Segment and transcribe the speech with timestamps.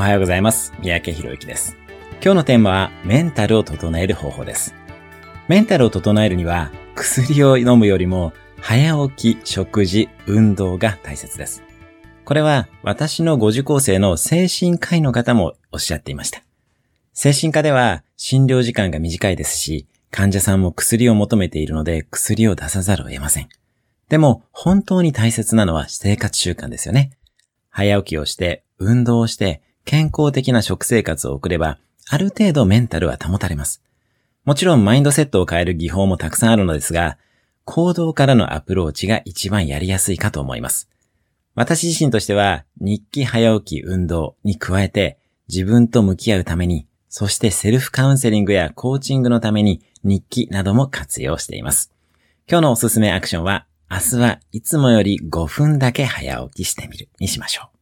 [0.00, 0.72] おはようございます。
[0.80, 1.76] 三宅博之です。
[2.24, 4.74] 今日のテーマはメンタルを整える方法です。
[5.46, 8.32] メンタルを整えるには薬を飲むよりも
[8.62, 11.62] 早起き、食事、運動が大切です。
[12.24, 16.42] これは私のご受講生の精神科医の方もおっしゃっていました。
[17.12, 23.50] 精神科では診療時間が短いですし、患者さんも薬を求めているので薬を出さざるを得ません。
[24.08, 27.10] でも本当に大切なのは生活習慣ですよね。
[27.68, 31.78] 早起きをして、運動をして、健康的な食生活を送れば、
[32.08, 33.82] ある程度メンタルは保たれます。
[34.44, 37.18] もちろんマインドセットを変える技法もたくさんあるのですが、
[37.64, 40.88] 行動からのアプローチが一番やりやすいかと思います。
[41.54, 51.92] 私自身としては、日記早起き運動に加えて、自分と向き合うために、そしてセルフカウンセリングやコーチングのために日記なども活用しています。
[52.48, 57.79] 今日のおすすめアクションは、明日はいつもより5分だけ早起きしてみるにしましょう。